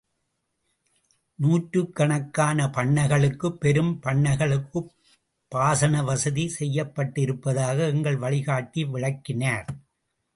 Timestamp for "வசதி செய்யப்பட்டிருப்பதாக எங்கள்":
6.03-8.17